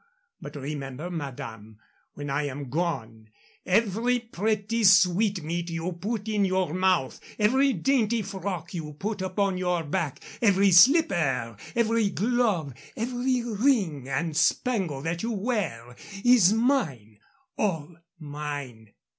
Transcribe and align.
But 0.41 0.55
remember, 0.55 1.11
madame, 1.11 1.77
when 2.15 2.31
I 2.31 2.47
am 2.47 2.71
gone 2.71 3.29
every 3.67 4.17
pretty 4.17 4.83
sweetmeat 4.83 5.69
you 5.69 5.91
put 5.93 6.27
in 6.27 6.43
your 6.43 6.73
mouth, 6.73 7.19
every 7.37 7.71
dainty 7.73 8.23
frock 8.23 8.73
you 8.73 8.93
put 8.93 9.21
upon 9.21 9.59
your 9.59 9.83
back, 9.83 10.19
every 10.41 10.71
slipper, 10.71 11.55
every 11.75 12.09
glove, 12.09 12.73
every 12.97 13.43
ring 13.43 14.09
and 14.09 14.35
spangle 14.35 15.03
that 15.03 15.21
you 15.21 15.33
wear, 15.33 15.95
is 16.25 16.51
mine 16.51 17.19
all 17.55 17.95
mine." 18.17 18.95